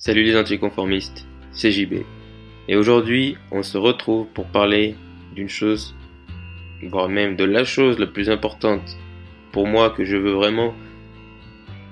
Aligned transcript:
Salut 0.00 0.22
les 0.22 0.36
anticonformistes, 0.36 1.26
c'est 1.50 1.72
JB. 1.72 2.04
Et 2.68 2.76
aujourd'hui, 2.76 3.36
on 3.50 3.64
se 3.64 3.76
retrouve 3.76 4.28
pour 4.28 4.46
parler 4.46 4.94
d'une 5.34 5.48
chose, 5.48 5.96
voire 6.84 7.08
même 7.08 7.34
de 7.34 7.42
la 7.42 7.64
chose 7.64 7.98
la 7.98 8.06
plus 8.06 8.30
importante 8.30 8.96
pour 9.50 9.66
moi 9.66 9.90
que 9.90 10.04
je 10.04 10.16
veux 10.16 10.30
vraiment 10.30 10.72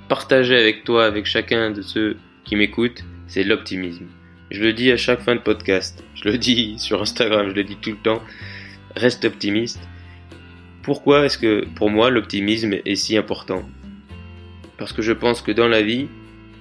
partager 0.08 0.56
avec 0.56 0.84
toi, 0.84 1.04
avec 1.04 1.26
chacun 1.26 1.72
de 1.72 1.82
ceux 1.82 2.16
qui 2.44 2.54
m'écoutent, 2.54 3.02
c'est 3.26 3.42
l'optimisme. 3.42 4.06
Je 4.52 4.62
le 4.62 4.72
dis 4.72 4.92
à 4.92 4.96
chaque 4.96 5.22
fin 5.22 5.34
de 5.34 5.40
podcast, 5.40 6.04
je 6.14 6.28
le 6.28 6.38
dis 6.38 6.78
sur 6.78 7.02
Instagram, 7.02 7.48
je 7.48 7.54
le 7.54 7.64
dis 7.64 7.76
tout 7.76 7.90
le 7.90 7.96
temps, 7.96 8.22
reste 8.94 9.24
optimiste. 9.24 9.80
Pourquoi 10.84 11.24
est-ce 11.24 11.38
que 11.38 11.66
pour 11.74 11.90
moi 11.90 12.10
l'optimisme 12.10 12.76
est 12.84 12.94
si 12.94 13.16
important? 13.16 13.68
Parce 14.78 14.92
que 14.92 15.02
je 15.02 15.12
pense 15.12 15.42
que 15.42 15.50
dans 15.50 15.66
la 15.66 15.82
vie, 15.82 16.06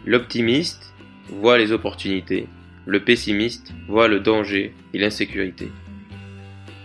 l'optimiste 0.08 0.95
voit 1.30 1.58
les 1.58 1.72
opportunités, 1.72 2.48
le 2.86 3.00
pessimiste 3.04 3.74
voit 3.88 4.08
le 4.08 4.20
danger 4.20 4.74
et 4.94 5.00
l'insécurité. 5.00 5.70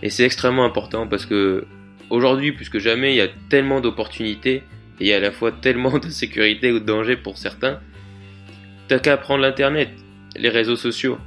Et 0.03 0.09
c'est 0.09 0.23
extrêmement 0.23 0.65
important 0.65 1.07
parce 1.07 1.25
que 1.25 1.65
aujourd'hui, 2.09 2.51
plus 2.51 2.69
que 2.69 2.79
jamais, 2.79 3.13
il 3.13 3.17
y 3.17 3.21
a 3.21 3.29
tellement 3.49 3.81
d'opportunités 3.81 4.63
et 4.99 5.13
à 5.13 5.19
la 5.19 5.31
fois 5.31 5.51
tellement 5.51 5.97
de 5.97 6.09
sécurité 6.09 6.71
ou 6.71 6.79
de 6.79 6.85
danger 6.85 7.15
pour 7.15 7.37
certains. 7.37 7.79
T'as 8.87 8.99
qu'à 8.99 9.17
prendre 9.17 9.41
l'internet, 9.41 9.89
les 10.35 10.49
réseaux 10.49 10.75
sociaux. 10.75 11.17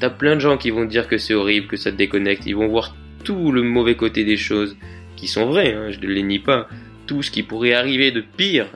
T'as 0.00 0.10
plein 0.10 0.34
de 0.34 0.40
gens 0.40 0.58
qui 0.58 0.70
vont 0.70 0.84
dire 0.84 1.08
que 1.08 1.18
c'est 1.18 1.34
horrible, 1.34 1.68
que 1.68 1.76
ça 1.76 1.92
te 1.92 1.96
déconnecte. 1.96 2.44
Ils 2.46 2.56
vont 2.56 2.68
voir 2.68 2.94
tout 3.24 3.52
le 3.52 3.62
mauvais 3.62 3.94
côté 3.94 4.24
des 4.24 4.36
choses, 4.36 4.76
qui 5.16 5.28
sont 5.28 5.46
vrais, 5.46 5.72
hein, 5.72 5.90
je 5.90 6.00
ne 6.00 6.06
les 6.06 6.22
nie 6.22 6.38
pas. 6.38 6.68
Tout 7.06 7.22
ce 7.22 7.30
qui 7.30 7.42
pourrait 7.42 7.74
arriver 7.74 8.10
de 8.10 8.20
pire 8.20 8.66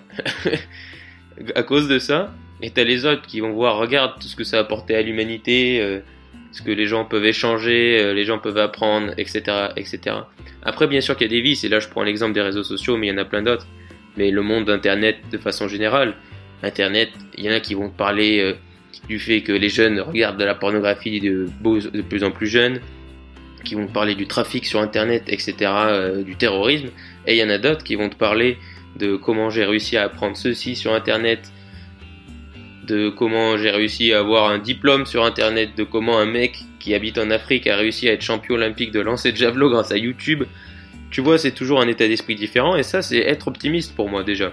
à 1.54 1.62
cause 1.62 1.88
de 1.88 1.98
ça. 1.98 2.34
Et 2.62 2.70
t'as 2.70 2.84
les 2.84 3.06
autres 3.06 3.22
qui 3.22 3.40
vont 3.40 3.52
voir, 3.52 3.78
regarde 3.78 4.20
tout 4.20 4.26
ce 4.26 4.36
que 4.36 4.44
ça 4.44 4.58
a 4.58 4.60
apporté 4.60 4.94
à 4.96 5.02
l'humanité, 5.02 5.80
euh, 5.80 6.00
ce 6.50 6.62
que 6.62 6.70
les 6.70 6.86
gens 6.86 7.04
peuvent 7.04 7.24
échanger, 7.24 8.00
euh, 8.00 8.14
les 8.14 8.24
gens 8.24 8.38
peuvent 8.38 8.58
apprendre, 8.58 9.12
etc., 9.16 9.68
etc. 9.76 10.16
Après, 10.62 10.86
bien 10.86 11.00
sûr 11.00 11.16
qu'il 11.16 11.30
y 11.30 11.30
a 11.30 11.36
des 11.36 11.40
vices, 11.40 11.62
et 11.64 11.68
là 11.68 11.78
je 11.78 11.88
prends 11.88 12.02
l'exemple 12.02 12.32
des 12.32 12.40
réseaux 12.40 12.64
sociaux, 12.64 12.96
mais 12.96 13.06
il 13.06 13.10
y 13.10 13.12
en 13.12 13.18
a 13.18 13.24
plein 13.24 13.42
d'autres. 13.42 13.66
Mais 14.16 14.30
le 14.30 14.42
monde 14.42 14.64
d'Internet, 14.64 15.18
de 15.30 15.38
façon 15.38 15.68
générale, 15.68 16.14
Internet, 16.64 17.10
il 17.36 17.44
y 17.44 17.48
en 17.48 17.52
a 17.52 17.60
qui 17.60 17.74
vont 17.74 17.90
parler 17.90 18.40
euh, 18.40 18.54
du 19.08 19.20
fait 19.20 19.42
que 19.42 19.52
les 19.52 19.68
jeunes 19.68 20.00
regardent 20.00 20.40
de 20.40 20.44
la 20.44 20.56
pornographie 20.56 21.20
de, 21.20 21.46
de 21.62 22.02
plus 22.02 22.24
en 22.24 22.32
plus 22.32 22.48
jeunes, 22.48 22.80
qui 23.64 23.76
vont 23.76 23.86
te 23.86 23.92
parler 23.92 24.16
du 24.16 24.26
trafic 24.26 24.66
sur 24.66 24.80
Internet, 24.80 25.24
etc., 25.28 25.54
du 26.24 26.36
terrorisme, 26.36 26.88
et 27.26 27.34
il 27.34 27.38
y 27.38 27.44
en 27.44 27.50
a 27.50 27.58
d'autres 27.58 27.84
qui 27.84 27.96
vont 27.96 28.08
te 28.08 28.16
parler 28.16 28.56
de 28.96 29.16
comment 29.16 29.50
j'ai 29.50 29.64
réussi 29.64 29.96
à 29.96 30.04
apprendre 30.04 30.36
ceci 30.36 30.74
sur 30.74 30.94
Internet, 30.94 31.52
de 32.88 33.10
comment 33.10 33.56
j'ai 33.56 33.70
réussi 33.70 34.12
à 34.12 34.20
avoir 34.20 34.50
un 34.50 34.58
diplôme 34.58 35.06
sur 35.06 35.24
Internet, 35.24 35.70
de 35.76 35.84
comment 35.84 36.18
un 36.18 36.26
mec 36.26 36.58
qui 36.80 36.94
habite 36.94 37.18
en 37.18 37.30
Afrique 37.30 37.66
a 37.66 37.76
réussi 37.76 38.08
à 38.08 38.12
être 38.12 38.22
champion 38.22 38.54
olympique 38.54 38.90
de 38.90 39.00
lancer 39.00 39.30
de 39.32 39.36
javelot 39.36 39.70
grâce 39.70 39.92
à 39.92 39.96
YouTube. 39.96 40.44
Tu 41.10 41.20
vois, 41.20 41.38
c'est 41.38 41.52
toujours 41.52 41.80
un 41.80 41.88
état 41.88 42.08
d'esprit 42.08 42.34
différent, 42.34 42.76
et 42.76 42.82
ça, 42.82 43.02
c'est 43.02 43.18
être 43.18 43.48
optimiste 43.48 43.94
pour 43.94 44.08
moi 44.08 44.24
déjà. 44.24 44.52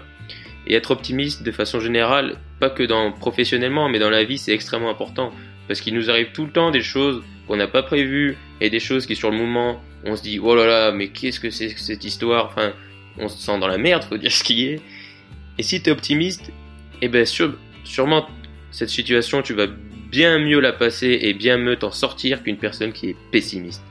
Et 0.68 0.74
être 0.74 0.92
optimiste 0.92 1.44
de 1.44 1.52
façon 1.52 1.80
générale, 1.80 2.38
pas 2.60 2.70
que 2.70 2.84
dans 2.84 3.12
professionnellement, 3.12 3.90
mais 3.90 4.00
dans 4.00 4.10
la 4.10 4.24
vie, 4.24 4.38
c'est 4.38 4.54
extrêmement 4.54 4.90
important. 4.90 5.32
Parce 5.68 5.82
qu'il 5.82 5.94
nous 5.96 6.10
arrive 6.10 6.28
tout 6.34 6.46
le 6.46 6.52
temps 6.52 6.72
des 6.72 6.82
choses 6.82 7.24
qu'on 7.48 7.56
n'a 7.56 7.68
pas 7.68 7.84
prévues 7.84 8.38
et 8.62 8.70
des 8.70 8.80
choses 8.80 9.06
qui 9.06 9.16
sur 9.16 9.32
le 9.32 9.38
moment, 9.38 9.82
on 10.06 10.16
se 10.16 10.22
dit 10.22 10.40
oh 10.40 10.56
là 10.56 10.66
là, 10.66 10.92
mais 10.92 11.08
qu'est-ce 11.08 11.40
que 11.40 11.50
c'est 11.50 11.74
que 11.74 11.80
cette 11.80 12.04
histoire? 12.04 12.46
Enfin, 12.46 12.74
on 13.18 13.28
se 13.28 13.38
sent 13.38 13.60
dans 13.60 13.68
la 13.68 13.78
merde, 13.78 14.04
faut 14.04 14.18
dire 14.18 14.32
ce 14.32 14.44
qui 14.44 14.66
est. 14.66 14.82
Et 15.58 15.64
si 15.64 15.82
tu 15.82 15.90
es 15.90 15.92
optimiste, 15.92 16.52
eh 17.02 17.08
ben 17.08 17.26
sûrement 17.86 18.28
cette 18.72 18.90
situation, 18.90 19.42
tu 19.42 19.54
vas 19.54 19.68
bien 20.12 20.38
mieux 20.40 20.60
la 20.60 20.74
passer 20.74 21.18
et 21.22 21.34
bien 21.34 21.58
mieux 21.58 21.78
t'en 21.78 21.92
sortir 21.92 22.44
qu'une 22.44 22.58
personne 22.58 22.92
qui 22.92 23.10
est 23.10 23.16
pessimiste. 23.32 23.84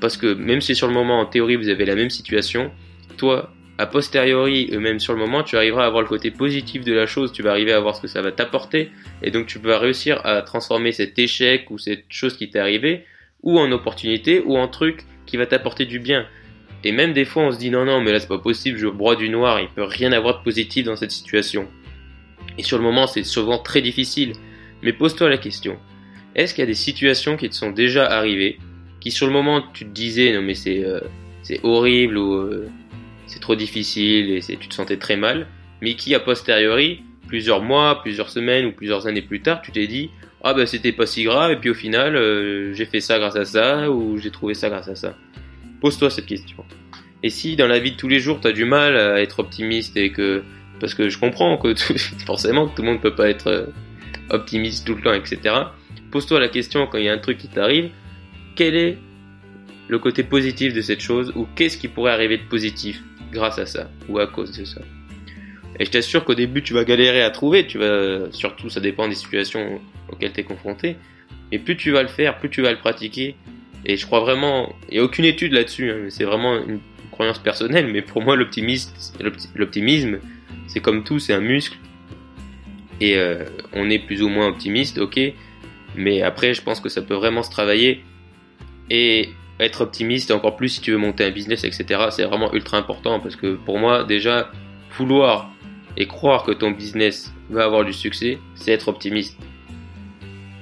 Parce 0.00 0.16
que 0.16 0.34
même 0.34 0.60
si 0.60 0.74
sur 0.74 0.88
le 0.88 0.94
moment, 0.94 1.20
en 1.20 1.26
théorie, 1.26 1.56
vous 1.56 1.68
avez 1.68 1.84
la 1.84 1.94
même 1.94 2.10
situation, 2.10 2.72
toi, 3.16 3.52
a 3.78 3.86
posteriori, 3.86 4.68
et 4.70 4.76
même 4.76 5.00
sur 5.00 5.14
le 5.14 5.18
moment, 5.18 5.42
tu 5.42 5.56
arriveras 5.56 5.86
à 5.86 5.90
voir 5.90 6.02
le 6.02 6.08
côté 6.08 6.30
positif 6.30 6.84
de 6.84 6.92
la 6.92 7.06
chose, 7.06 7.32
tu 7.32 7.42
vas 7.42 7.50
arriver 7.50 7.72
à 7.72 7.80
voir 7.80 7.96
ce 7.96 8.02
que 8.02 8.08
ça 8.08 8.20
va 8.20 8.30
t'apporter, 8.30 8.90
et 9.22 9.30
donc 9.30 9.46
tu 9.46 9.58
vas 9.58 9.78
réussir 9.78 10.20
à 10.24 10.42
transformer 10.42 10.92
cet 10.92 11.18
échec 11.18 11.70
ou 11.70 11.78
cette 11.78 12.04
chose 12.10 12.36
qui 12.36 12.50
t'est 12.50 12.58
arrivée, 12.58 13.04
ou 13.42 13.58
en 13.58 13.72
opportunité, 13.72 14.42
ou 14.44 14.58
en 14.58 14.68
truc 14.68 15.04
qui 15.24 15.38
va 15.38 15.46
t'apporter 15.46 15.86
du 15.86 15.98
bien. 15.98 16.26
Et 16.84 16.92
même 16.92 17.12
des 17.12 17.24
fois, 17.24 17.44
on 17.44 17.52
se 17.52 17.58
dit 17.58 17.70
non, 17.70 17.84
non, 17.84 18.00
mais 18.00 18.12
là 18.12 18.20
c'est 18.20 18.28
pas 18.28 18.38
possible, 18.38 18.78
je 18.78 18.86
broie 18.86 19.16
du 19.16 19.28
noir, 19.30 19.60
il 19.60 19.68
peut 19.68 19.84
rien 19.84 20.12
avoir 20.12 20.38
de 20.38 20.44
positif 20.44 20.84
dans 20.84 20.96
cette 20.96 21.10
situation. 21.10 21.66
Et 22.60 22.62
sur 22.62 22.76
le 22.76 22.84
moment, 22.84 23.06
c'est 23.06 23.24
souvent 23.24 23.56
très 23.56 23.80
difficile. 23.80 24.34
Mais 24.82 24.92
pose-toi 24.92 25.30
la 25.30 25.38
question. 25.38 25.78
Est-ce 26.34 26.52
qu'il 26.52 26.60
y 26.60 26.64
a 26.64 26.66
des 26.66 26.74
situations 26.74 27.38
qui 27.38 27.48
te 27.48 27.54
sont 27.54 27.70
déjà 27.70 28.04
arrivées, 28.04 28.58
qui 29.00 29.10
sur 29.10 29.26
le 29.26 29.32
moment 29.32 29.62
tu 29.72 29.86
te 29.86 29.90
disais 29.90 30.34
non 30.34 30.42
mais 30.42 30.54
c'est 30.54 30.84
euh, 30.84 31.00
horrible 31.62 32.18
ou 32.18 32.34
euh, 32.34 32.68
c'est 33.26 33.40
trop 33.40 33.56
difficile 33.56 34.30
et 34.30 34.40
tu 34.42 34.68
te 34.68 34.74
sentais 34.74 34.98
très 34.98 35.16
mal, 35.16 35.46
mais 35.80 35.94
qui 35.94 36.14
a 36.14 36.20
posteriori, 36.20 37.02
plusieurs 37.28 37.62
mois, 37.62 38.02
plusieurs 38.02 38.28
semaines 38.28 38.66
ou 38.66 38.72
plusieurs 38.72 39.06
années 39.06 39.22
plus 39.22 39.40
tard, 39.40 39.62
tu 39.62 39.72
t'es 39.72 39.86
dit 39.86 40.10
ah 40.42 40.52
ben 40.52 40.66
c'était 40.66 40.92
pas 40.92 41.06
si 41.06 41.24
grave 41.24 41.52
et 41.52 41.56
puis 41.56 41.70
au 41.70 41.74
final 41.74 42.14
euh, 42.14 42.74
j'ai 42.74 42.84
fait 42.84 43.00
ça 43.00 43.18
grâce 43.18 43.36
à 43.36 43.46
ça 43.46 43.90
ou 43.90 44.18
j'ai 44.18 44.30
trouvé 44.30 44.52
ça 44.52 44.68
grâce 44.68 44.88
à 44.88 44.96
ça. 44.96 45.16
Pose-toi 45.80 46.10
cette 46.10 46.26
question. 46.26 46.62
Et 47.22 47.30
si 47.30 47.56
dans 47.56 47.68
la 47.68 47.78
vie 47.78 47.92
de 47.92 47.96
tous 47.96 48.08
les 48.08 48.20
jours 48.20 48.38
tu 48.38 48.48
as 48.48 48.52
du 48.52 48.66
mal 48.66 48.98
à 48.98 49.22
être 49.22 49.38
optimiste 49.38 49.96
et 49.96 50.12
que 50.12 50.42
parce 50.80 50.94
que 50.94 51.08
je 51.08 51.18
comprends 51.18 51.56
que 51.58 51.74
forcément 52.26 52.66
que 52.66 52.74
tout 52.74 52.82
le 52.82 52.88
monde 52.88 53.00
peut 53.00 53.14
pas 53.14 53.28
être 53.28 53.48
euh, 53.48 53.66
optimiste 54.30 54.86
tout 54.86 54.94
le 54.94 55.02
temps, 55.02 55.12
etc. 55.12 55.54
Pose-toi 56.10 56.40
la 56.40 56.48
question 56.48 56.86
quand 56.86 56.98
il 56.98 57.04
y 57.04 57.08
a 57.08 57.12
un 57.12 57.18
truc 57.18 57.38
qui 57.38 57.48
t'arrive, 57.48 57.90
quel 58.56 58.74
est 58.74 58.98
le 59.88 59.98
côté 59.98 60.22
positif 60.22 60.72
de 60.72 60.80
cette 60.80 61.00
chose 61.00 61.32
ou 61.36 61.46
qu'est-ce 61.54 61.76
qui 61.76 61.88
pourrait 61.88 62.12
arriver 62.12 62.38
de 62.38 62.44
positif 62.44 63.02
grâce 63.32 63.58
à 63.58 63.66
ça 63.66 63.90
ou 64.08 64.18
à 64.18 64.26
cause 64.26 64.56
de 64.56 64.64
ça? 64.64 64.80
Et 65.78 65.84
je 65.84 65.90
t'assure 65.90 66.24
qu'au 66.24 66.34
début 66.34 66.62
tu 66.62 66.74
vas 66.74 66.84
galérer 66.84 67.22
à 67.22 67.30
trouver, 67.30 67.66
tu 67.66 67.78
vas 67.78 68.30
surtout 68.32 68.68
ça 68.68 68.80
dépend 68.80 69.08
des 69.08 69.14
situations 69.14 69.80
auxquelles 70.08 70.32
tu 70.32 70.40
es 70.40 70.44
confronté. 70.44 70.96
Et 71.52 71.58
plus 71.58 71.76
tu 71.76 71.90
vas 71.90 72.02
le 72.02 72.08
faire, 72.08 72.38
plus 72.38 72.50
tu 72.50 72.62
vas 72.62 72.70
le 72.70 72.78
pratiquer. 72.78 73.34
Et 73.86 73.96
je 73.96 74.04
crois 74.04 74.20
vraiment, 74.20 74.74
il 74.88 74.94
n'y 74.94 75.00
a 75.00 75.04
aucune 75.04 75.24
étude 75.24 75.52
là-dessus, 75.52 75.90
hein, 75.90 76.06
c'est 76.10 76.24
vraiment 76.24 76.62
une 76.62 76.80
croyance 77.20 77.38
personnelle, 77.38 77.86
mais 77.92 78.00
pour 78.00 78.22
moi 78.22 78.34
l'optimisme, 78.34 80.18
c'est 80.68 80.80
comme 80.80 81.04
tout, 81.04 81.18
c'est 81.18 81.34
un 81.34 81.40
muscle. 81.40 81.76
Et 82.98 83.18
euh, 83.18 83.44
on 83.74 83.90
est 83.90 83.98
plus 83.98 84.22
ou 84.22 84.30
moins 84.30 84.46
optimiste, 84.48 84.96
ok. 84.96 85.20
Mais 85.96 86.22
après, 86.22 86.54
je 86.54 86.62
pense 86.62 86.80
que 86.80 86.88
ça 86.88 87.02
peut 87.02 87.14
vraiment 87.14 87.42
se 87.42 87.50
travailler. 87.50 88.02
Et 88.88 89.28
être 89.58 89.82
optimiste, 89.82 90.30
encore 90.30 90.56
plus 90.56 90.70
si 90.70 90.80
tu 90.80 90.92
veux 90.92 90.96
monter 90.96 91.24
un 91.24 91.30
business, 91.30 91.64
etc., 91.64 92.06
c'est 92.10 92.24
vraiment 92.24 92.54
ultra 92.54 92.78
important 92.78 93.20
parce 93.20 93.36
que 93.36 93.56
pour 93.66 93.78
moi, 93.78 94.04
déjà, 94.04 94.50
vouloir 94.96 95.50
et 95.98 96.06
croire 96.06 96.44
que 96.44 96.52
ton 96.52 96.70
business 96.70 97.34
va 97.50 97.64
avoir 97.64 97.84
du 97.84 97.92
succès, 97.92 98.38
c'est 98.54 98.72
être 98.72 98.88
optimiste. 98.88 99.38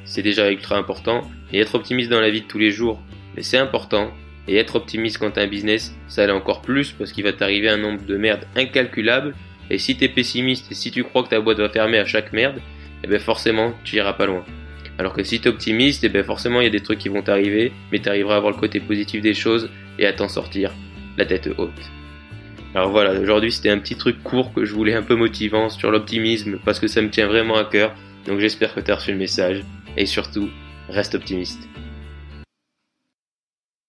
C'est 0.05 0.23
déjà 0.23 0.51
ultra 0.51 0.77
important. 0.77 1.23
Et 1.53 1.61
être 1.61 1.77
optimiste 1.77 2.11
dans 2.11 2.21
la 2.21 2.31
vie 2.31 2.41
de 2.41 2.47
tous 2.47 2.59
les 2.59 2.73
jours, 2.73 3.01
mais 3.37 3.43
c'est 3.43 3.59
important. 3.59 4.11
Et 4.49 4.57
être 4.57 4.77
optimiste 4.77 5.19
quand 5.19 5.31
tu 5.31 5.41
as 5.41 5.43
un 5.43 5.47
business, 5.47 5.95
ça 6.09 6.27
l'est 6.27 6.33
encore 6.33 6.63
plus 6.63 6.93
parce 6.93 7.13
qu'il 7.13 7.25
va 7.25 7.33
t'arriver 7.33 7.69
un 7.69 7.77
nombre 7.77 8.05
de 8.05 8.17
merdes 8.17 8.47
incalculable. 8.57 9.35
Et 9.71 9.79
si 9.79 9.97
tu 9.97 10.05
es 10.05 10.09
pessimiste 10.09 10.73
et 10.73 10.75
si 10.75 10.91
tu 10.91 11.05
crois 11.05 11.23
que 11.23 11.29
ta 11.29 11.41
boîte 11.41 11.59
va 11.59 11.69
fermer 11.69 11.99
à 11.99 12.07
chaque 12.07 12.33
merde, 12.33 12.59
eh 13.05 13.07
bien 13.07 13.19
forcément, 13.19 13.75
tu 13.85 13.97
iras 13.97 14.15
pas 14.15 14.27
loin. 14.27 14.45
Alors 14.99 15.13
que 15.13 15.23
si 15.23 15.39
tu 15.39 15.49
es 15.49 15.51
optimiste, 15.51 16.03
eh 16.03 16.09
bien 16.09 16.25
forcément 16.25 16.61
il 16.61 16.65
y 16.65 16.67
a 16.67 16.71
des 16.71 16.81
trucs 16.81 16.99
qui 16.99 17.11
vont 17.11 17.23
t'arriver, 17.23 17.73
mais 17.93 17.99
tu 17.99 18.09
arriveras 18.09 18.37
à 18.37 18.41
voir 18.41 18.53
le 18.53 18.59
côté 18.59 18.81
positif 18.81 19.21
des 19.21 19.35
choses 19.35 19.71
et 19.99 20.07
à 20.07 20.13
t'en 20.13 20.29
sortir 20.29 20.73
la 21.19 21.27
tête 21.27 21.51
haute. 21.59 21.71
Alors 22.75 22.91
voilà, 22.91 23.19
aujourd'hui 23.21 23.53
c'était 23.53 23.71
un 23.71 23.79
petit 23.79 23.97
truc 23.97 24.23
court 24.23 24.53
que 24.55 24.65
je 24.65 24.73
voulais 24.73 24.95
un 24.95 25.03
peu 25.03 25.15
motivant 25.15 25.69
sur 25.69 25.91
l'optimisme 25.91 26.59
parce 26.65 26.81
que 26.81 26.89
ça 26.89 27.03
me 27.03 27.11
tient 27.11 27.27
vraiment 27.27 27.57
à 27.57 27.65
cœur. 27.65 27.95
Donc 28.27 28.41
j'espère 28.41 28.75
que 28.75 28.81
tu 28.81 28.91
as 28.91 28.97
reçu 28.97 29.13
le 29.13 29.19
message 29.19 29.63
et 29.97 30.07
surtout, 30.07 30.49
reste 30.89 31.15
optimiste. 31.15 31.69